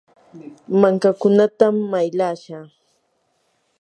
[0.81, 2.65] mankakunatam maylashaa.